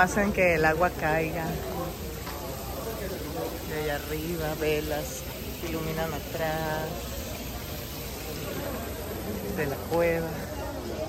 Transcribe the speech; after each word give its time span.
hacen 0.00 0.32
que 0.32 0.54
el 0.54 0.64
agua 0.64 0.90
caiga. 0.90 1.44
De 3.68 3.82
allá 3.82 3.96
arriba, 3.96 4.54
velas 4.60 5.22
iluminan 5.68 6.12
atrás. 6.12 6.88
De 9.56 9.66
la 9.66 9.76
cueva. 9.76 10.28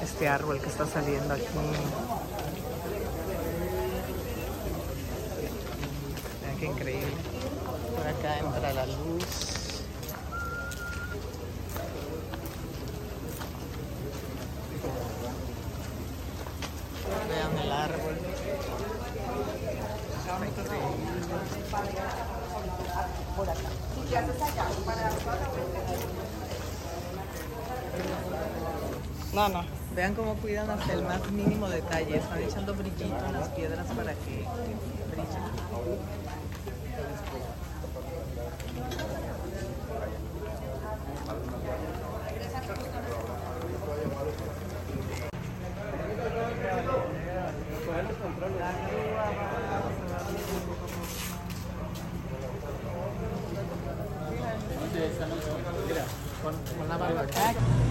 Este 0.02 0.28
árbol 0.28 0.62
que 0.62 0.70
está 0.70 0.86
saliendo 0.88 1.34
aquí. 1.34 1.44
Vean 6.42 6.58
qué 6.60 6.66
increíble. 6.66 7.12
Por 7.96 8.08
acá 8.08 8.40
entra 8.40 8.74
la 8.74 8.86
luz. 8.86 9.26
Vean 17.30 17.58
el 17.58 17.72
árbol. 17.72 18.18
Está 20.18 20.46
increíble. 20.46 20.88
No, 29.34 29.50
no. 29.50 29.64
Vean 29.96 30.16
cómo 30.16 30.34
cuidan 30.36 30.70
hasta 30.70 30.94
el 30.94 31.04
más 31.04 31.32
mínimo 31.32 31.70
detalle. 31.70 32.18
Están 32.18 32.42
echando 32.42 32.74
brillito 32.74 33.26
en 33.26 33.34
las 33.34 33.50
piedras 33.50 33.86
para 33.88 34.14
que 34.14 34.46
brillen. 35.12 35.48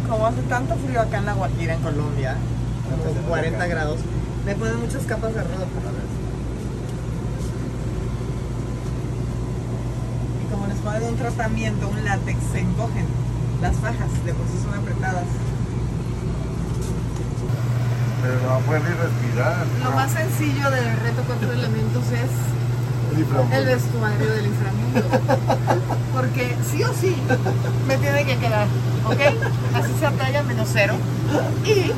Como 0.09 0.26
hace 0.37 0.48
tanto 0.48 0.77
frío 0.77 1.01
acá 1.01 1.19
en 1.19 1.27
La 1.27 1.33
Guajira, 1.33 1.75
en 1.75 1.81
Colombia, 1.81 2.37
con 3.05 3.23
40 3.25 3.67
grados, 3.67 3.98
me 4.45 4.55
ponen 4.55 4.81
muchas 4.81 5.03
capas 5.05 5.34
de 5.34 5.41
ropa. 5.41 5.56
Y 10.43 10.53
como 10.53 10.67
les 10.67 10.77
ponen 10.78 11.03
un 11.05 11.17
tratamiento, 11.17 11.89
un 11.89 12.05
látex, 12.05 12.39
se 12.53 12.61
encogen 12.61 13.06
las 13.62 13.77
fajas, 13.77 14.12
de 14.25 14.34
por 14.34 14.47
sí 14.47 14.59
son 14.62 14.78
apretadas. 14.78 15.25
Pero 18.23 18.34
no 18.43 18.78
ni 18.78 18.95
respirar. 18.95 19.67
Lo 19.84 19.91
más 19.93 20.11
sencillo 20.11 20.71
del 20.71 20.97
reto 21.00 21.23
cuatro 21.27 21.53
elementos 21.53 22.05
es 22.06 22.31
El 23.17 23.53
el 23.53 23.67
vestuario 23.67 24.33
del 24.33 24.47
inframundo. 24.47 25.03
Porque 26.12 26.56
sí 26.71 26.83
o 26.83 26.93
sí 26.93 27.17
me 27.87 27.97
tiene 27.98 28.25
que 28.25 28.37
quedar, 28.39 28.67
¿ok? 29.07 29.21
Así 29.75 29.93
se 30.01 30.11
talla 30.17 30.43
menos 30.43 30.69
cero. 30.73 30.95
Y 31.65 31.93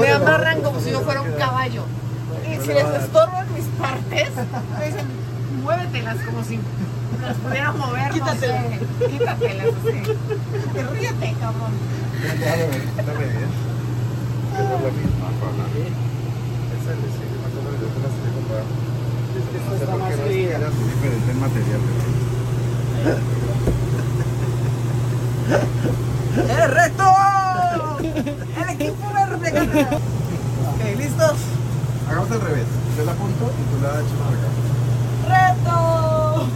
me 0.00 0.08
amarran 0.10 0.62
como 0.62 0.80
si 0.80 0.90
yo 0.90 1.00
fuera 1.00 1.22
un 1.22 1.32
caballo. 1.32 1.84
Y 2.46 2.60
si 2.60 2.68
les 2.68 2.86
estorban 2.86 3.52
mis 3.54 3.64
partes, 3.78 4.30
me 4.78 4.86
dicen, 4.86 5.06
muévetelas 5.62 6.16
como 6.24 6.44
si 6.44 6.60
las 7.22 7.36
pudieran 7.36 7.78
mover. 7.78 8.10
Quítatelas. 8.12 8.64
No 8.64 8.70
sé, 8.98 9.08
quítatelas. 9.10 9.66
Que 10.72 10.82
ríete, 10.82 11.34
cabrón. 11.40 11.72
Es 12.22 12.40
la 12.40 12.54
misma. 12.54 12.94
Esa 19.54 19.72
yo 19.74 19.86
estoy 20.16 20.48
diferente 20.84 21.34
material. 21.34 21.80
¡El 26.36 26.70
reto! 26.70 27.04
¡El 28.00 28.68
equipo 28.70 29.12
verde 29.14 29.50
gana! 29.52 29.82
Ok, 29.92 30.98
¿listos? 30.98 31.36
Hagamos 32.08 32.30
al 32.32 32.40
revés. 32.40 32.66
Yo 32.96 33.04
la 33.04 33.12
apunto 33.12 33.52
y 33.52 33.62
tú 33.70 33.80
la 33.80 34.00
echas 34.00 34.12
para 34.18 34.30
acá. 34.34 34.48
¡Reto! 35.54 36.46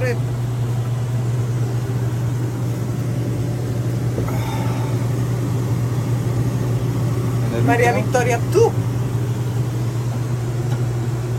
Reto. 0.00 0.20
María 7.66 7.92
Victoria, 7.92 8.38
tú 8.52 8.70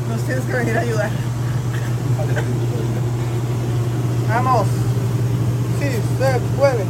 nos 0.09 0.21
tienes 0.23 0.43
que 0.45 0.53
venir 0.53 0.75
a 0.75 0.81
ayudar. 0.81 1.09
Vamos. 4.29 4.67
Sí, 5.79 5.87
se 6.17 6.39
puede. 6.57 6.85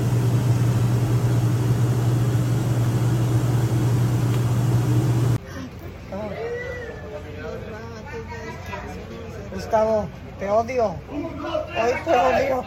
Odio. 10.66 10.96
Hoy 11.12 11.94
te 12.04 12.10
odio. 12.12 12.64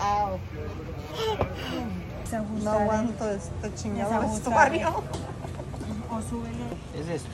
Au. 0.00 0.38
No 2.62 2.70
aguanto 2.72 3.30
este 3.30 3.74
chingado 3.76 4.20
vestuario. 4.28 4.88
O 6.10 6.20
súbele. 6.28 6.64
Es 6.98 7.08
esto. 7.08 7.28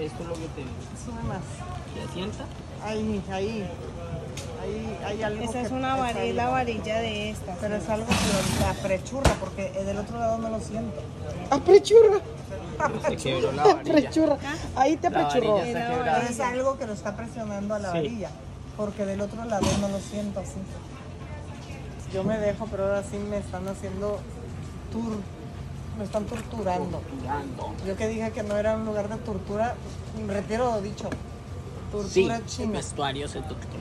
Esto 0.00 0.22
es 0.22 0.28
lo 0.28 0.34
que 0.34 0.40
te 0.40 0.62
Sube 1.04 1.22
más. 1.28 1.40
te 1.94 2.02
asienta. 2.10 2.44
Ahí, 2.84 3.22
ahí. 3.30 3.68
Ahí 4.62 4.98
hay 5.04 5.22
algo 5.22 5.42
Esa 5.44 5.60
es 5.60 5.70
una 5.70 5.96
varilla, 5.96 6.32
la 6.34 6.48
varilla 6.48 6.98
de 7.00 7.30
esta. 7.30 7.54
Pero 7.60 7.76
es 7.76 7.88
algo 7.88 8.06
que 8.06 8.64
la 8.64 8.72
prechurra, 8.82 9.32
porque 9.40 9.70
del 9.70 9.98
otro 9.98 10.18
lado 10.18 10.38
no 10.38 10.48
lo 10.50 10.60
siento. 10.60 10.98
Aprechurra, 11.50 12.20
Se 13.08 13.16
quebró 13.22 13.52
la 13.52 13.64
varilla. 13.64 13.80
aprechurra. 13.92 14.36
Ahí 14.76 14.96
te 14.96 15.10
La 15.10 15.20
aprechurró. 15.20 15.60
Pero 15.62 16.04
es 16.28 16.40
algo 16.40 16.78
que 16.78 16.86
lo 16.86 16.92
está 16.94 17.16
presionando 17.16 17.74
a 17.74 17.78
la 17.78 17.92
Sí. 17.92 17.96
varilla, 17.98 18.30
porque 18.76 19.04
del 19.04 19.20
otro 19.20 19.44
lado 19.44 19.66
no 19.80 19.88
lo 19.88 19.98
siento 19.98 20.40
así. 20.40 20.58
Yo 22.12 22.22
me 22.24 22.38
dejo, 22.38 22.66
pero 22.70 22.84
ahora 22.84 23.02
sí 23.02 23.18
me 23.18 23.38
están 23.38 23.66
haciendo 23.68 24.18
tour, 24.92 25.16
me 25.98 26.04
están 26.04 26.24
torturando. 26.24 26.98
Torturando. 26.98 27.72
Yo 27.86 27.96
que 27.96 28.08
dije 28.08 28.30
que 28.30 28.42
no 28.42 28.56
era 28.56 28.76
un 28.76 28.84
lugar 28.86 29.08
de 29.08 29.16
tortura, 29.16 29.74
retiro 30.28 30.72
lo 30.72 30.82
dicho. 30.82 31.08
Sí, 31.10 31.92
Tortura 31.92 32.36
el 32.36 32.46
china. 32.46 32.72
vestuario 32.72 33.28
se 33.28 33.40
tortura. 33.40 33.74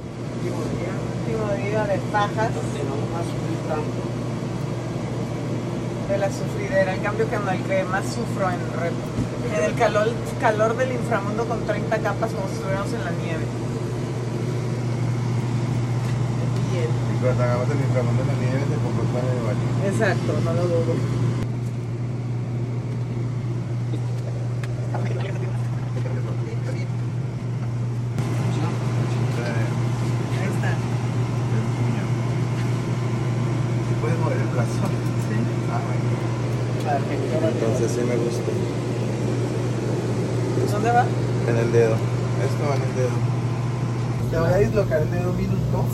Último 0.46 1.54
día 1.64 1.84
de 1.86 1.98
pajas. 2.12 2.54
Donde 2.54 2.84
no 2.84 2.96
sufrir 3.24 3.58
tanto. 3.68 4.06
de 6.10 6.18
la 6.20 6.30
sufridera, 6.32 6.94
en 6.96 7.02
cambio 7.02 7.28
que 7.30 7.36
en 7.36 7.48
el 7.50 7.64
que 7.64 7.84
más 7.84 8.06
sufro 8.06 8.50
en 8.50 8.60
reto. 8.80 8.96
En 9.58 9.64
el 9.64 9.76
calor, 9.76 10.12
calor 10.40 10.78
del 10.78 10.92
inframundo 10.94 11.48
con 11.48 11.66
30 11.66 11.98
capas 12.00 12.32
como 12.32 12.48
si 12.48 12.54
estuviéramos 12.54 12.94
en 12.94 13.04
la 13.06 13.12
nieve. 13.12 13.46
Bien. 16.76 16.92
Y 16.92 17.24
cuando 17.24 17.42
hagamos 17.42 17.70
el 17.72 17.80
inframundo 17.80 18.22
en 18.22 18.28
la 18.28 18.34
nieve, 18.36 18.60
se 18.68 18.76
pan 18.76 19.24
de 19.24 19.40
baño. 19.48 19.64
Exacto, 19.88 20.32
no 20.44 20.52
lo 20.54 20.64
dudo. 20.68 20.94
Ahí 30.36 30.50
está. 30.52 30.72
El 31.56 31.64
puño. 31.80 32.04
¿Sí 33.88 33.94
puedes 34.02 34.18
mover 34.20 34.38
el 34.38 34.52
brazo? 34.52 34.84
Ah, 35.72 35.80
bueno. 35.88 37.48
Entonces 37.48 37.88
sí 37.90 38.02
me 38.06 38.16
gusta. 38.18 38.52
¿Dónde 40.74 40.92
va? 40.92 41.06
En 41.48 41.56
el 41.56 41.72
dedo. 41.72 41.96
Esto 41.96 42.68
va 42.70 42.76
en 42.76 42.82
el 42.82 42.96
dedo. 42.96 43.35
Te 44.36 44.42
voy 44.42 44.52
a 44.52 44.58
dislocar 44.58 45.00
el 45.00 45.12
dedo 45.12 45.30
un 45.32 45.38
minuto. 45.38 45.86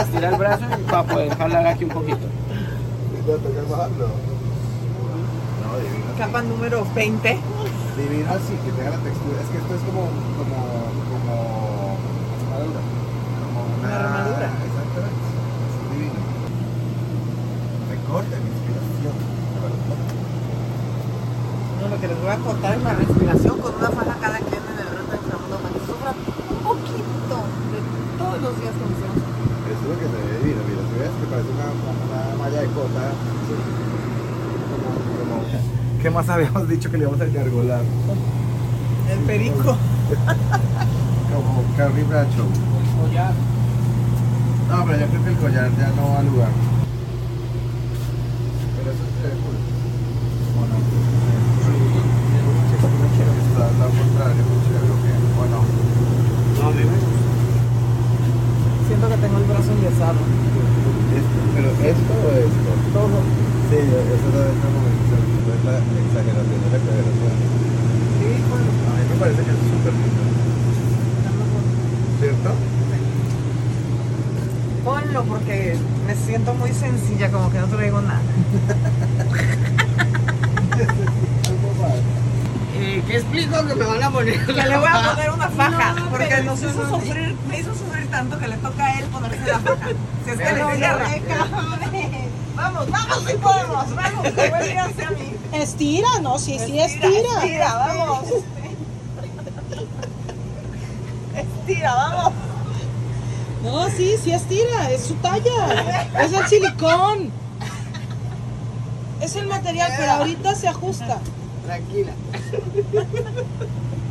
Estira 0.00 0.30
el 0.30 0.36
brazo 0.36 0.64
y 0.72 0.90
para 0.90 1.02
poder 1.02 1.36
jalar 1.36 1.66
aquí 1.66 1.84
un 1.84 1.90
poquito. 1.90 2.24
Y 2.24 3.26
voy 3.26 3.34
a 3.34 3.42
tocar 3.44 3.68
bajarlo. 3.68 4.08
No, 4.08 5.76
divino. 5.76 6.16
Capa 6.16 6.40
número 6.40 6.86
20. 6.94 7.28
Divino 7.28 8.30
así, 8.32 8.56
que 8.56 8.72
tenga 8.72 8.96
la 8.96 9.04
textura. 9.04 9.36
Es 9.44 9.48
que 9.52 9.58
esto 9.58 9.74
es 9.74 9.82
como. 9.84 10.08
como. 10.40 10.56
como. 11.12 11.36
armadura. 12.56 12.80
Como 13.44 13.60
una. 13.68 13.84
Una 13.84 13.96
armadura. 14.00 14.48
Exactamente. 14.48 15.28
Es 15.68 15.76
divino. 15.92 16.20
Recorte 17.92 18.32
mi 18.32 18.48
inspiración. 18.48 19.14
No, 21.82 21.88
lo 21.88 22.00
que 22.00 22.08
les 22.08 22.16
voy 22.16 22.30
a 22.30 22.36
cortar 22.36 22.78
es 22.78 22.82
la 22.82 22.94
respiración 22.94 23.60
con 23.60 23.74
una 23.74 23.90
faja 23.90 24.16
cada 24.22 24.38
quien 24.38 24.62
en 24.62 24.78
el 24.78 24.88
reto 24.88 25.10
del 25.10 25.20
inframundo 25.20 25.56
para 25.60 25.74
que 25.74 25.80
sufra 25.84 26.14
un 26.16 26.58
poquito 26.64 27.12
de 27.72 27.78
todos 28.32 28.44
los 28.44 28.60
días. 28.60 28.72
Eso 28.72 29.82
es 29.82 29.88
lo 29.88 29.96
que 30.00 30.06
se 30.08 30.16
ve 30.16 30.38
divino. 30.40 30.62
Mira, 30.64 30.82
si 30.88 30.94
ves 30.98 31.12
que 31.20 31.26
parece 31.28 31.50
una, 31.52 31.68
una 31.68 32.36
malla 32.40 32.60
de 32.62 32.68
cota. 32.68 33.12
Como, 34.72 34.88
como 35.20 35.36
¿Qué 36.02 36.08
más 36.10 36.28
habíamos 36.28 36.68
dicho 36.68 36.90
que 36.90 36.96
le 36.96 37.02
íbamos 37.04 37.20
a 37.20 37.24
engargolar? 37.24 37.84
El 39.10 39.18
perico. 39.20 39.76
Como 41.32 41.64
Carrie 41.76 42.04
Bradshaw. 42.04 42.46
Collar. 43.00 43.32
No, 44.68 44.84
pero 44.84 44.98
yo 45.00 45.06
creo 45.06 45.24
que 45.24 45.30
el 45.30 45.36
collar 45.36 45.70
ya 45.78 45.88
no 45.96 46.10
va 46.10 46.18
a 46.18 46.22
lugar. 46.22 46.50
Pero 48.76 48.90
eso 48.90 49.00
se 49.00 49.28
ve 49.28 49.34
cool. 49.40 49.56
¿O 50.56 50.62
no? 50.68 50.76
Está 53.52 53.64
lo 53.78 53.90
contrario, 53.90 54.42
muy 54.44 54.58
chévere, 54.64 54.92
¿o 54.92 54.98
qué? 55.02 55.12
¿O 55.40 55.44
no? 55.48 55.60
No, 56.60 56.68
a 56.68 56.70
mí 56.72 56.84
me 56.84 56.96
gusta. 56.96 57.21
Siento 58.86 59.08
que 59.08 59.16
tengo 59.16 59.38
el 59.38 59.44
brazo 59.44 59.72
enyesado. 59.72 60.20
¿Pero 61.54 61.68
esto 61.68 62.12
o 62.12 62.28
esto? 62.32 62.70
Todo. 62.92 63.18
Sí, 63.68 63.76
eso 63.76 64.28
debe 64.32 64.52
ser 64.52 64.68
como 64.68 64.88
es 64.88 65.64
la 65.64 65.78
exageración, 65.78 66.58
es 66.60 66.70
la 66.72 66.78
exageración. 66.78 67.36
Sí, 68.18 68.28
bueno. 68.48 68.68
A 68.88 68.94
mí 68.96 69.02
me 69.08 69.16
parece 69.20 69.40
que 69.42 69.50
es 69.50 69.60
súper 69.70 69.94
lindo. 69.94 70.22
¿Cierto? 72.20 72.50
Ponlo 74.84 75.24
porque 75.24 75.76
me 76.06 76.14
siento 76.16 76.54
muy 76.54 76.72
sencilla, 76.72 77.30
como 77.30 77.50
que 77.50 77.58
no 77.58 77.66
traigo 77.66 78.00
nada. 78.02 78.20
Eh, 82.74 82.90
¿Qué 83.06 83.16
explico 83.16 83.66
que 83.66 83.74
me 83.74 83.84
van 83.84 84.02
a 84.02 84.10
poner? 84.10 84.46
Que 84.46 84.52
le 84.52 84.76
voy 84.78 84.86
a 84.88 85.10
poner 85.14 85.30
una 85.30 85.48
faja, 85.50 85.92
No, 85.94 86.08
porque 86.10 86.42
nos 86.42 86.58
hizo 86.62 86.72
no- 86.84 86.90
sufrir, 87.00 87.36
me 87.48 87.58
hizo 87.58 87.74
sufrir 87.74 88.10
tanto 88.10 88.38
que 88.38 88.48
le 88.48 88.56
toca 88.56 88.86
a 88.86 88.98
él 88.98 89.04
ponerse 89.06 89.46
la 89.50 89.58
faja. 89.58 89.88
Si 90.24 90.30
es 90.30 90.38
que 90.38 90.44
Pero 90.44 90.56
le 90.56 90.62
no, 90.72 90.76
cierra. 90.76 91.08
Déjame. 91.08 92.28
Vamos, 92.54 92.90
vamos, 92.90 93.24
si 93.26 93.32
podemos, 93.38 93.96
vamos, 93.96 94.26
a 94.26 94.66
ir 94.66 94.78
hacia 94.78 95.10
mí. 95.10 95.34
Estira, 95.52 96.08
no, 96.22 96.38
sí, 96.38 96.58
sí, 96.58 96.78
Estira, 96.78 96.84
estira. 96.86 97.34
estira, 97.38 97.74
vamos. 97.74 98.24
Estira, 101.34 101.94
vamos. 101.94 102.32
No, 103.62 103.88
sí, 103.90 104.14
sí 104.22 104.32
estira, 104.32 104.90
es 104.90 105.04
su 105.04 105.14
talla. 105.14 106.12
Es 106.22 106.32
el 106.32 106.46
silicón. 106.46 107.30
Es 109.20 109.36
el 109.36 109.46
material, 109.46 109.92
pero 109.96 110.12
ahorita 110.12 110.54
se 110.54 110.68
ajusta. 110.68 111.18
Tranquila. 111.64 112.12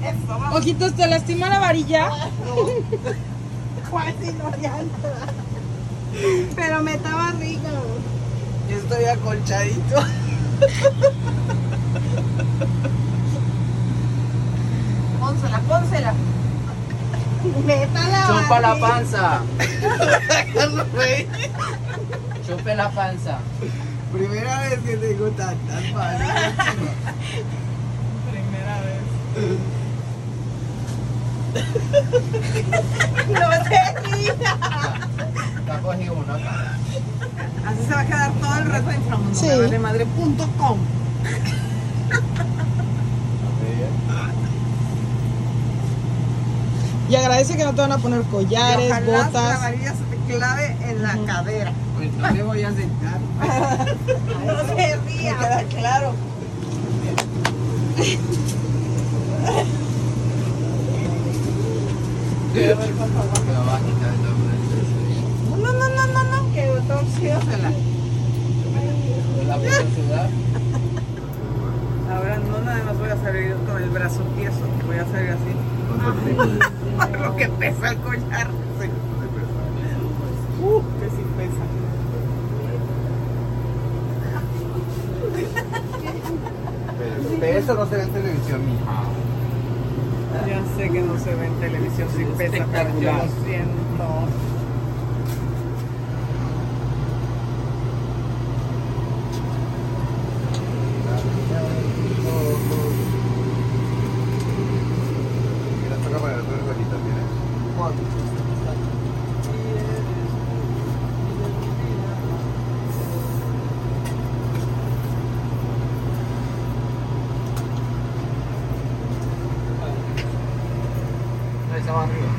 Eso, 0.02 0.28
vamos. 0.28 0.56
Ojitos, 0.60 0.94
¿te 0.94 1.08
lastima 1.08 1.50
la 1.50 1.60
varilla? 1.60 2.10
Casi 3.92 4.32
no 4.34 4.48
hay 4.48 4.62
nada. 4.62 4.88
Pero 6.56 6.82
me 6.82 6.94
estaba 6.94 7.32
rica. 7.32 7.70
Yo 8.70 8.78
estoy 8.78 9.06
acolchadito. 9.06 9.96
Pónsela, 15.20 15.60
pónsela. 15.60 16.14
Métala. 17.66 18.28
Chupa 18.28 18.60
la 18.60 18.80
panza. 18.80 19.42
Chupe 22.48 22.76
la 22.76 22.90
panza. 22.92 23.40
Primera 24.12 24.60
vez 24.62 24.80
que 24.80 24.98
tengo 24.98 25.30
tantas 25.32 25.92
manos. 25.94 26.32
Primera 28.32 28.82
vez. 28.82 29.02
no 33.32 33.50
tenía. 34.04 34.34
Está 35.60 35.80
cogido 35.82 36.14
uno 36.14 36.34
acá. 36.34 36.78
Así 37.66 37.84
se 37.88 37.94
va 37.94 38.02
a 38.02 38.06
quedar 38.06 38.32
todo 38.34 38.58
el 38.58 38.66
resto 38.66 38.90
de 38.90 38.96
inframundo. 38.98 39.40
Sí. 39.40 39.78
madre.com. 39.78 41.01
Y 47.12 47.16
agradece 47.18 47.58
que 47.58 47.66
no 47.66 47.76
te 47.76 47.82
van 47.82 47.92
a 47.92 47.98
poner 47.98 48.22
collares, 48.22 48.90
Ojalá 48.90 49.06
la 49.18 49.24
botas. 49.26 49.62
varilla 49.62 49.94
se 49.94 50.04
te 50.16 50.34
clave 50.34 50.78
en 50.80 51.04
la 51.04 51.18
cadera. 51.26 51.74
Pues 51.98 52.14
no 52.14 52.32
me 52.32 52.44
voy 52.44 52.64
a 52.64 52.72
sentar. 52.74 53.20
No 54.46 54.76
se 54.76 54.96
ría. 54.96 55.34
Me 55.34 55.40
queda 55.40 55.64
claro. 55.64 56.14
Me 62.54 62.74
va 62.74 63.76
a 63.76 63.80
quitar 63.82 64.14
el 64.14 64.22
nombre 64.24 64.56
No, 65.62 65.74
no, 65.74 65.90
no, 65.90 66.08
no, 66.08 66.24
no. 66.24 66.54
Que 66.54 66.64
torciósela. 66.88 67.72
la. 69.48 69.56
Ahora 72.16 72.38
no 72.40 72.58
nada 72.62 72.84
más 72.86 72.98
voy 72.98 73.10
a 73.10 73.18
salir 73.22 73.54
con 73.70 73.84
el 73.84 73.90
brazo 73.90 74.22
tieso. 74.38 74.62
Voy 74.88 74.96
a 74.98 75.06
salir 75.06 75.32
así. 75.32 75.81
Por 76.98 77.20
lo 77.22 77.36
que 77.36 77.48
pesa 77.48 77.90
el 77.90 77.98
collar. 77.98 78.48
Sí. 78.80 78.90
Uh, 80.64 80.82
que 81.00 81.10
sí 81.10 81.24
pesa. 81.38 81.64
Pero 87.40 87.58
eso 87.58 87.74
no 87.74 87.86
se 87.88 87.96
ve 87.96 88.04
en 88.04 88.10
televisión, 88.10 88.66
mija. 88.66 89.04
Ya 90.48 90.62
sé 90.78 90.90
que 90.90 91.02
no 91.02 91.18
se 91.18 91.36
ve 91.36 91.48
en 91.48 91.54
televisión 91.56 92.08
sin 92.16 92.28
pesa, 92.34 92.66
pero 92.72 93.00
yo 93.00 93.12
lo 93.12 93.46
siento. 93.46 93.82
Mira, 105.84 105.96
toca 105.98 106.18
poner 106.20 106.40
otras 106.40 106.62
rayitas, 106.68 107.00
mira. 107.02 107.22
Esa 107.72 107.80
va 107.80 107.81
arriba. 107.81 107.81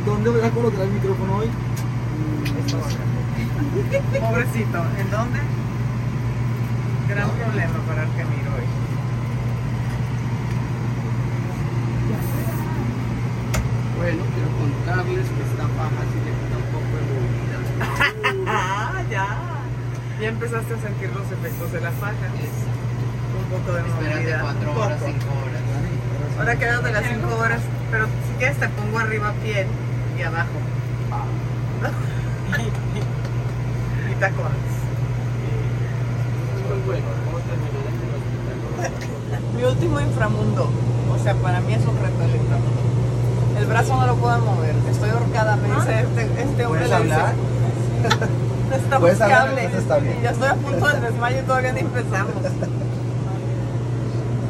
¿Dónde 0.04 0.30
voy 0.30 0.40
a 0.40 0.50
colocar 0.50 0.82
el 0.82 0.90
micrófono 0.92 1.36
hoy? 1.36 1.50
Pobrecito, 4.20 4.84
¿en 4.98 5.10
dónde? 5.10 5.40
Gran 7.08 7.30
problema 7.30 7.78
para 7.86 8.02
el 8.04 8.08
que 8.10 8.24
miro 8.24 8.50
hoy. 8.56 8.66
Bueno, 13.96 14.22
quiero 14.34 14.50
contarles 14.58 15.28
que 15.28 15.42
esta 15.42 15.66
paja 15.68 16.02
sí 16.10 16.18
le 16.24 16.32
quita 16.38 16.56
un 16.58 16.66
poco 16.72 16.92
de 16.96 17.04
movilidad. 17.12 17.62
Ah, 18.48 19.02
ya. 19.10 19.26
Ya 20.22 20.28
empezaste 20.28 20.74
a 20.74 20.78
sentir 20.78 21.10
los 21.12 21.26
efectos 21.32 21.72
de 21.72 21.80
la 21.80 21.90
faja. 21.90 22.14
Un 22.14 23.44
poco 23.50 23.72
de 23.72 23.82
movilidad. 23.82 24.42
cuatro 24.42 24.70
horas, 24.70 25.00
poco. 25.00 25.10
cinco 25.10 25.26
horas. 25.42 25.60
Ahora 26.38 26.56
quédate 26.56 26.92
las 26.92 27.04
5 27.04 27.26
horas, 27.40 27.60
pero 27.90 28.06
si 28.06 28.34
quieres 28.38 28.56
te 28.56 28.68
pongo 28.68 29.00
arriba 29.00 29.32
piel 29.42 29.66
y 30.16 30.22
abajo. 30.22 30.60
y 34.10 34.14
tacones. 34.14 34.52
Muy 36.68 36.78
bueno. 36.86 37.06
¿Cómo 37.26 37.40
terminó 37.40 37.80
el 37.82 38.14
hospital? 38.14 38.62
Mi 39.56 39.64
último 39.64 40.00
inframundo. 40.00 40.70
O 41.12 41.18
sea, 41.18 41.34
para 41.34 41.60
mí 41.62 41.74
es 41.74 41.84
un 41.84 41.98
reto 41.98 42.22
el 42.22 42.36
inframundo. 42.36 42.80
El 43.58 43.66
brazo 43.66 44.00
no 44.00 44.06
lo 44.06 44.14
puedo 44.14 44.38
mover. 44.38 44.76
Estoy 44.88 45.10
ahorcada, 45.10 45.56
me 45.56 45.66
dice 45.66 45.98
este, 46.00 46.42
este 46.42 46.66
hombre. 46.66 46.86
¿Puedes 46.86 46.92
hablar? 46.92 47.34
Necesitamos 48.72 49.00
¿Puedes 49.00 49.20
hablar? 49.20 49.38
cable. 49.48 49.64
Entonces 49.64 49.82
está 49.82 49.98
bien. 49.98 50.16
Y 50.18 50.22
ya 50.22 50.30
estoy 50.30 50.48
a 50.48 50.54
punto 50.54 50.88
del 50.88 51.00
desmayo 51.02 51.38
y 51.38 51.42
todavía 51.42 51.72
ni 51.74 51.80
empezamos. 51.80 52.32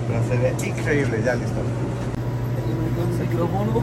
Pero 0.09 0.23
se 0.29 0.37
ve 0.37 0.55
increíble, 0.65 1.23
ya 1.25 1.35
listo. 1.35 1.61
El 3.19 3.29
micrófono. 3.29 3.83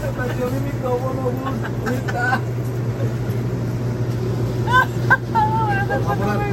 Se 0.00 0.08
perdió 0.08 0.46
mi 0.50 0.60
micrófono, 0.60 1.22
Gus. 1.22 1.34
¿Dónde 1.84 1.98
está? 1.98 2.40
Vamos 5.92 6.10
a 6.10 6.16
poner, 6.16 6.52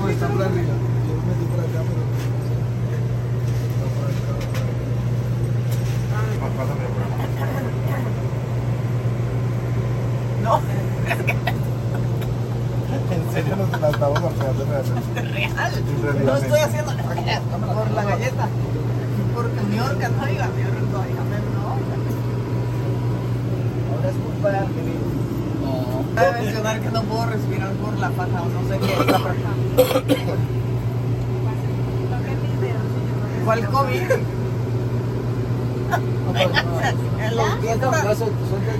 no, 10.43 10.61
está. 11.13 11.31
Está. 11.31 11.51
No, 11.51 12.97
En 13.15 13.33
serio 13.33 13.55
nos 13.55 13.81
la 13.81 13.89
estamos 13.89 14.21
golpeando 14.21 14.65
realmente. 14.65 15.21
real. 15.21 15.71
No 16.25 16.35
estoy 16.37 16.59
haciendo 16.59 16.91
por 17.73 17.91
la 17.91 18.03
galleta. 18.03 18.47
Porque 19.35 19.61
mi 19.69 19.79
órgano, 19.79 20.17
no 20.17 20.25
diga, 20.25 20.47
mi 20.47 20.63
órgano, 20.63 20.87
no, 20.91 20.99
Ahora 23.95 24.09
es 24.09 24.15
culpa 24.15 24.49
de 24.49 24.57
Argelino. 24.57 25.09
No. 25.63 26.15
Cabe 26.15 26.41
mencionar 26.41 26.79
que 26.81 26.89
no 26.89 27.01
puedo 27.03 27.25
respirar 27.27 27.71
por 27.73 27.97
la 27.97 28.09
faja 28.09 28.41
o 28.41 28.49
no 28.49 28.67
sé 28.67 28.79
qué 28.79 28.93
es 28.93 29.05
la 29.05 29.19
faja. 29.19 29.51
¿Cuál 33.45 33.65
COVID? 33.69 34.01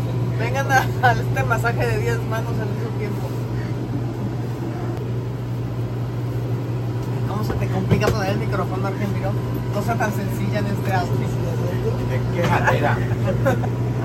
Vengan 0.39 0.72
a, 0.72 0.86
a 1.08 1.12
este 1.13 1.43
masaje 1.43 1.86
de 1.86 1.98
10 2.00 2.19
manos 2.29 2.53
al 2.60 2.69
mismo 2.69 2.89
tiempo. 2.98 3.27
¿Cómo 7.27 7.43
se 7.43 7.53
te 7.53 7.67
complica 7.67 8.08
poner 8.08 8.29
el 8.31 8.39
micrófono, 8.39 8.88
Argentino? 8.88 9.31
Cosa 9.74 9.96
tan 9.96 10.12
sencilla 10.13 10.60
en 10.60 10.67
este 10.67 10.93
outfit. 10.93 11.29
¿De 12.10 12.41
qué 12.41 12.48
manera? 12.48 12.98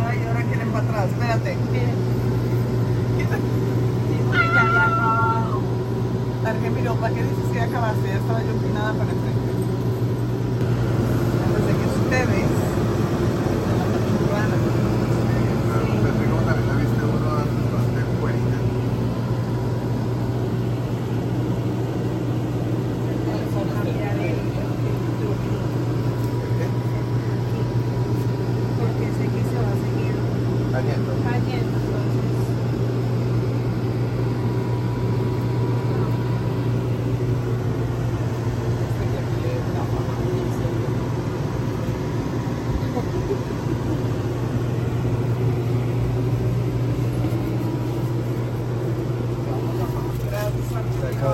Ay, 0.07 0.19
ahora 0.29 0.43
quieren 0.43 0.69
para 0.71 0.85
atrás. 0.89 1.07
Espérate. 1.11 1.57
Argentino, 6.47 6.95
¿para 6.97 7.15
qué 7.15 7.23
dices 7.23 7.45
que 7.53 7.59
ya 7.59 7.65
acabaste? 7.65 8.07
Ya 8.09 8.17
estaba 8.17 8.43
yo 8.43 8.51
empinada 8.51 8.93
para 8.93 9.11
enfrente. 9.11 9.51
Antes 11.47 11.67
de 11.67 11.73
que 11.73 11.87
ustedes 11.87 12.49
se 13.65 13.77
la 13.79 13.85
apachurraran. 13.85 14.63
Pensé 16.05 16.25
como 16.29 16.43
también 16.43 16.69
la 16.69 16.75
viste 16.77 17.03
uno 17.05 17.29
bastante 17.35 18.03
fuerte. 18.21 18.57
Porque 28.79 29.07
sé 29.17 29.25
que 29.33 29.43
se 29.51 29.57
va 29.63 29.71
a 29.71 29.79
seguir 29.85 30.15
Cayendo. 30.73 31.13
cayendo, 31.25 31.77
entonces. 31.79 32.35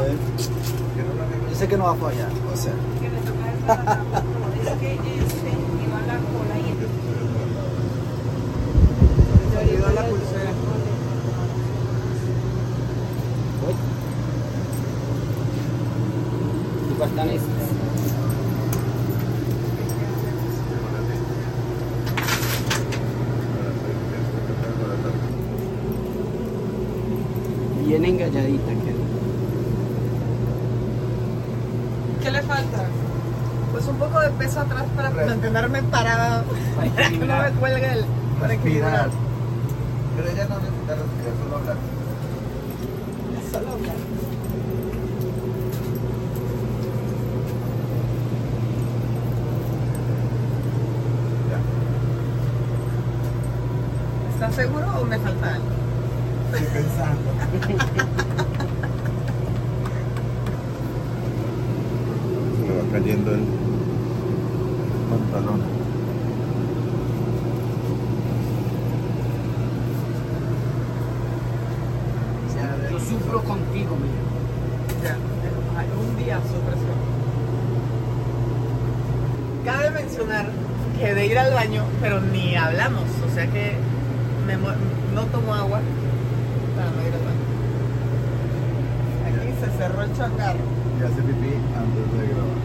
Yo 0.08 1.56
sé 1.56 1.68
que 1.68 1.76
no 1.76 1.84
va 1.84 1.92
a 1.92 1.96
fallar, 1.96 2.30
o 2.52 2.56
sea 2.56 2.72
me 3.10 3.20
toca 3.20 3.44
desbaratar, 3.52 4.02
es 4.62 4.70
que 4.78 4.92
este 4.94 5.50
iba 5.84 6.00
la 6.06 6.16
cola 6.18 6.56
y 6.58 6.60
Se 9.50 9.56
olvidó 9.58 9.86
la 9.92 10.02
pulsera. 10.06 10.52
Bien 27.86 28.04
engalladita 28.04 28.72
quedó. 28.84 29.00
¿Qué 32.22 32.30
le 32.30 32.42
falta? 32.42 32.84
Pues 33.72 33.86
un 33.86 33.96
poco 33.96 34.20
de 34.20 34.30
peso 34.30 34.60
atrás 34.60 34.84
para 34.94 35.10
mantenerme 35.10 35.82
parada. 35.84 36.44
Para 36.76 37.08
que 37.08 37.18
no 37.18 37.42
me 37.42 37.50
cuelgue 37.52 37.92
el. 37.92 38.04
Para 38.40 38.54
equilibrar. 38.54 39.04
Respirar. 39.04 39.10
Pero 40.16 40.28
ella 40.28 40.46
no 40.48 40.58
necesita 40.58 40.94
respirar, 40.96 41.34
solo 41.42 41.56
hablar. 41.56 41.76
Solo 43.52 43.72
hablar. 43.72 43.96
Ya. 51.50 51.58
¿Estás 54.34 54.54
seguro 54.54 54.86
o 55.00 55.04
me 55.04 55.18
falta 55.18 55.54
algo? 55.54 55.68
Estoy 56.52 56.66
pensando. 56.82 57.30
Se 62.56 62.66
me 62.66 62.74
va 62.74 62.79
cayendo 62.90 63.32
el 63.32 63.40
pantalón. 65.10 65.60
Yo 72.90 72.98
sufro 72.98 73.42
contigo, 73.44 73.96
mira. 73.96 75.16
Un 75.98 76.16
día 76.16 76.38
su 76.38 76.60
presión. 76.60 76.98
Cabe 79.64 79.90
mencionar 79.90 80.46
que 80.98 81.14
de 81.14 81.26
ir 81.26 81.38
al 81.38 81.54
baño, 81.54 81.84
pero 82.00 82.20
ni 82.20 82.56
hablamos, 82.56 83.04
o 83.26 83.34
sea 83.34 83.46
que 83.46 83.74
me 84.46 84.56
no 84.56 85.22
tomo 85.26 85.54
agua 85.54 85.80
para 86.76 86.90
no 86.90 87.02
ir 87.02 87.14
al 87.14 87.24
baño. 87.24 87.46
Aquí 89.26 89.52
se 89.60 89.78
cerró 89.78 90.02
el 90.02 90.16
changarro. 90.16 90.58
Y 90.98 91.02
hace 91.02 91.22
pipí 91.22 91.54
antes 91.76 92.06
de 92.12 92.26
grabar. 92.28 92.58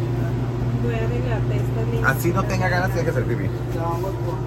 voy 0.84 0.94
a 0.94 0.98
arreglarte 0.98 1.56
esta 1.56 1.82
línea. 1.82 1.86
Así 2.06 2.30
no 2.32 2.44
tenga 2.44 2.70
ganas, 2.70 2.90
tiene 2.90 3.04
que 3.04 3.10
hacer 3.10 3.26
pipí. 3.26 3.50
Trabajamos 3.74 4.12
con 4.12 4.38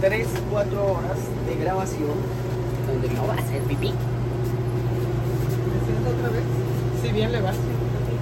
3, 0.00 0.28
4 0.50 0.84
horas 0.84 1.18
de 1.48 1.54
grabación 1.64 2.16
donde 2.86 3.08
no 3.08 3.26
va 3.26 3.34
a 3.34 3.38
hacer 3.38 3.62
pipí. 3.62 3.88
¿Me 3.88 3.94
siento 5.86 6.10
otra 6.10 6.28
vez? 6.28 6.44
Si 7.02 7.12
bien 7.12 7.32
le 7.32 7.40
va. 7.40 7.52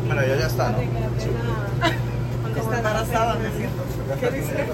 Bueno, 0.06 0.22
yo 0.22 0.36
ya 0.36 0.46
está, 0.46 0.70
¿no? 0.70 0.76
Arreglarte 0.76 1.26
la. 1.26 1.88
¿Dónde 2.42 2.60
Como 2.60 2.72
está 2.72 2.78
embarazada 2.78 3.34
me 3.34 3.50
siento. 3.56 3.82
¿Qué 4.20 4.30
dice? 4.30 4.66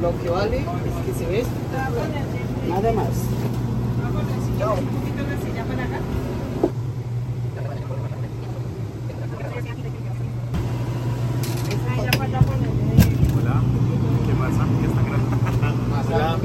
Lo 0.00 0.22
que 0.22 0.30
vale 0.30 0.58
es 0.58 0.64
que 1.06 1.12
se 1.18 1.26
ve 1.30 1.40
espectacular. 1.40 2.08
Nada 2.68 2.92
más. 2.92 3.08
Chao. 4.58 4.74
Un 4.74 4.86
poquito 4.86 5.22
la 5.22 5.36
silla 5.44 5.64
para 5.64 5.84
acá. 5.84 5.98
Esa 11.68 11.92
ya 12.04 12.10
para 12.18 12.38
ponerle. 12.40 12.94
Hola, 13.34 13.56
¿qué 14.26 14.32
pasa? 14.34 14.62
¿Qué 14.80 14.86
está 14.86 15.00
grabando? 15.02 15.84
Hola. 16.14 16.38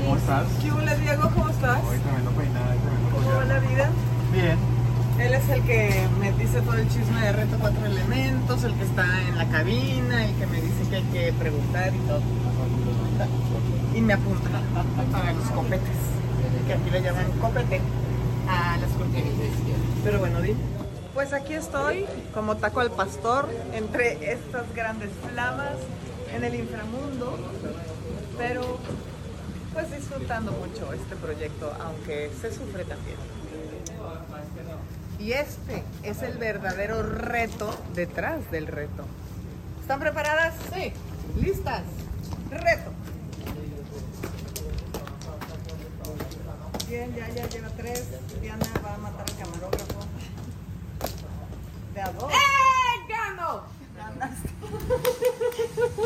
¿Cómo 0.00 0.16
estás? 0.16 0.46
¿Qué 0.62 0.70
hola 0.72 0.94
Diego? 0.96 1.30
¿Cómo 1.34 1.48
estás? 1.48 1.80
Hoy 1.88 1.98
tremendo 1.98 2.30
peinado, 2.32 2.66
tremendo 2.66 3.08
¿Cómo 3.14 3.28
va 3.28 3.44
la 3.44 3.54
collar. 3.56 3.70
vida? 3.70 3.86
Bien. 4.32 4.58
Él 5.18 5.34
es 5.34 5.48
el 5.48 5.62
que 5.62 6.06
me 6.20 6.32
dice 6.32 6.60
todo 6.60 6.74
el 6.74 6.88
chisme 6.88 7.20
de 7.20 7.32
Reto 7.32 7.56
Cuatro 7.58 7.84
Elementos, 7.86 8.62
el 8.62 8.74
que 8.74 8.84
está 8.84 9.04
en 9.26 9.36
la 9.36 9.48
cabina, 9.48 10.24
el 10.24 10.34
que 10.36 10.46
me 10.46 10.60
dice 10.60 10.88
que 10.88 10.96
hay 10.96 11.02
que 11.04 11.32
preguntar 11.32 11.92
y 11.92 11.98
todo. 12.06 12.20
Y 13.96 14.00
me 14.00 14.12
apunta 14.12 14.48
para 15.10 15.32
los 15.32 15.44
copetes, 15.50 15.98
que 16.68 16.72
copete 17.40 17.80
a 18.48 18.76
las 18.78 18.90
cortinas. 18.92 19.34
Pero 20.04 20.18
bueno, 20.18 20.40
di. 20.40 20.54
Pues 21.14 21.32
aquí 21.32 21.54
estoy, 21.54 22.06
como 22.32 22.56
taco 22.56 22.80
al 22.80 22.90
pastor, 22.90 23.48
entre 23.72 24.32
estas 24.32 24.72
grandes 24.74 25.10
flamas 25.28 25.74
en 26.34 26.44
el 26.44 26.54
inframundo, 26.54 27.36
pero 28.36 28.78
pues 29.72 29.90
disfrutando 29.90 30.52
mucho 30.52 30.92
este 30.92 31.16
proyecto, 31.16 31.72
aunque 31.84 32.30
se 32.40 32.52
sufre 32.52 32.84
también. 32.84 33.16
Y 35.18 35.32
este 35.32 35.82
es 36.04 36.22
el 36.22 36.38
verdadero 36.38 37.02
reto 37.02 37.74
detrás 37.94 38.48
del 38.52 38.68
reto. 38.68 39.04
¿Están 39.80 39.98
preparadas? 39.98 40.54
Sí. 40.72 40.92
¿Listas? 41.40 41.82
Reto. 42.50 42.92
Bien, 46.88 47.14
ya, 47.14 47.28
ya 47.28 47.46
lleva 47.48 47.68
tres. 47.76 48.04
Diana 48.40 48.64
va 48.84 48.94
a 48.94 48.98
matar 48.98 49.26
al 49.28 49.36
camarógrafo. 49.36 50.00
De 51.92 52.00
a 52.00 52.12
dos. 52.12 52.32
¡Eh! 52.32 52.36
¡Gano! 53.08 53.64
Ganaste. 53.94 54.48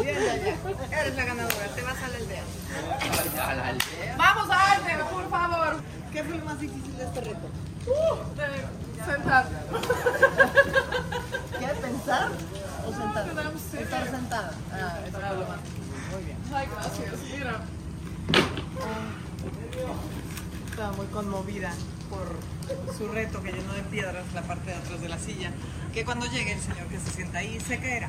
Bien, 0.03 0.17
ya, 0.17 0.37
ya. 0.37 0.57
Eres 1.01 1.15
la 1.15 1.25
ganadora. 1.25 1.69
Te 1.75 1.83
vas 1.83 2.03
a 2.03 2.09
la 2.09 2.17
aldea. 2.17 2.43
Vamos 4.17 4.51
a 4.51 4.73
aldea, 4.73 5.09
por 5.09 5.31
favor. 5.31 5.81
¿Qué 6.13 6.25
fue 6.25 6.37
lo 6.37 6.45
más 6.45 6.59
difícil 6.59 6.97
de 6.97 7.05
este 7.05 7.21
reto? 7.21 7.49
Sentar. 9.07 9.47
¿Qué? 11.59 11.67
¿Pensar 11.67 12.31
o 12.87 12.93
sentar? 12.93 13.29
Estar 13.83 14.11
sentada. 14.11 14.53
Ah, 14.73 14.99
eso 15.07 15.19
es 15.19 15.23
lo 15.23 15.47
más. 15.47 15.61
Muy 16.13 16.23
bien. 16.25 16.39
Ay, 16.53 16.67
gracias. 16.73 17.15
Mira. 17.33 17.61
Estaba 20.71 20.93
muy 20.93 21.07
conmovida 21.07 21.73
por 22.09 22.37
su 23.03 23.09
reto 23.09 23.43
que 23.43 23.51
llenó 23.51 23.73
de 23.73 23.83
piedras 23.83 24.25
la 24.33 24.43
parte 24.43 24.71
de 24.71 24.77
atrás 24.77 25.01
de 25.01 25.09
la 25.09 25.19
silla. 25.19 25.51
Que 25.93 26.05
cuando 26.05 26.27
llegue 26.27 26.53
el 26.53 26.61
señor 26.61 26.87
que 26.87 27.01
se 27.01 27.11
sienta 27.11 27.39
ahí 27.39 27.59
se 27.61 27.79
caerá. 27.79 28.09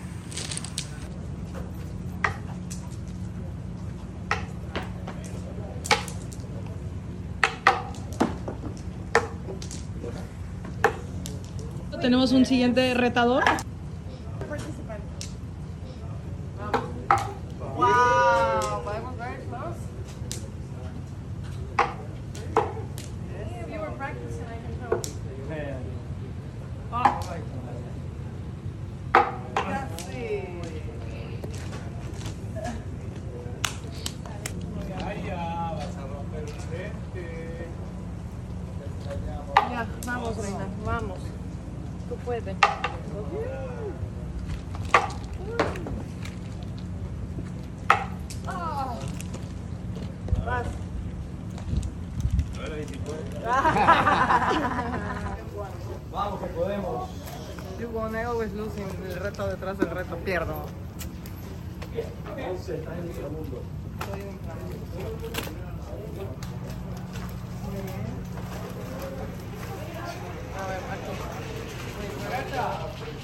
tenemos 12.02 12.34
un 12.34 12.46
siguiente 12.46 12.94
retador. 12.94 13.46
Wow, 17.78 18.84
podemos 18.84 19.18
ver 19.18 19.40
close. 19.48 19.80
If 23.40 23.74
you 23.74 23.80
were 23.80 23.92
practicing, 23.92 24.44
I 24.44 24.58
can 24.62 24.74
tell. 24.80 25.02
Casi. 29.56 30.48
Ya, 39.72 39.88
vamos, 40.06 40.38
reina, 40.38 40.68
vamos. 40.86 41.20
Tú 42.24 42.27
puedes. 42.27 42.56
Vamos, 56.12 56.39
que 56.39 56.46
podemos. 56.48 57.10
You 57.80 57.89
won, 57.89 58.15
I 58.15 58.24
always 58.24 58.53
lose 58.53 58.77
in 58.77 58.88
el 59.06 59.20
reto 59.20 59.48
detrás 59.48 59.77
del 59.77 59.89
reto, 59.89 60.15
pierdo. 60.18 60.65
11, 62.38 62.75
estás 62.75 62.98
en 62.98 63.06
nuestro 63.06 63.30
mundo. 63.30 63.62
A 70.56 70.68
ver, 70.68 70.80
aquí. 70.94 71.12